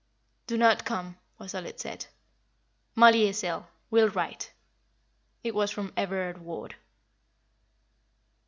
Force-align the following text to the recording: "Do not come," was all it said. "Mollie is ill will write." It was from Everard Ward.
"Do 0.47 0.57
not 0.57 0.83
come," 0.83 1.19
was 1.37 1.53
all 1.53 1.67
it 1.67 1.79
said. 1.79 2.07
"Mollie 2.95 3.27
is 3.27 3.43
ill 3.43 3.67
will 3.91 4.09
write." 4.09 4.51
It 5.43 5.53
was 5.53 5.69
from 5.69 5.93
Everard 5.95 6.39
Ward. 6.39 6.73